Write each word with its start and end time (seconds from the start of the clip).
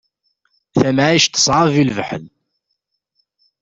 Tamɛict 0.79 1.33
teṣɛeb 1.37 1.75
i 1.81 1.83
lefḥel. 1.89 2.25